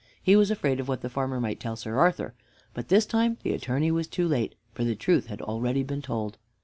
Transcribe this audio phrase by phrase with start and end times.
[0.19, 2.33] He was afraid of what the farmer might tell Sir Arthur.
[2.73, 6.39] But this time the Attorney was too late, for the truth had already been told.